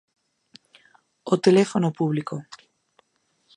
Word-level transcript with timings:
O 1.33 1.35
teléfono 1.45 1.89
público. 1.99 2.35